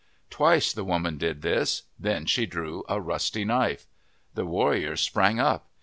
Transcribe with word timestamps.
Twice 0.31 0.73
the 0.73 0.83
woman 0.83 1.19
did 1.19 1.43
this. 1.43 1.83
Then 1.99 2.25
she 2.25 2.47
drew 2.47 2.83
a 2.89 2.99
rusty 2.99 3.45
knife. 3.45 3.85
The 4.33 4.47
warrior 4.47 4.95
sprang 4.97 5.39
up. 5.39 5.67